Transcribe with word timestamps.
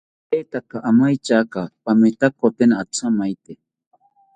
Paretaka 0.29 0.75
amaityaka 0.89 1.59
pamitakotena 1.83 2.75
athamaite 2.83 3.53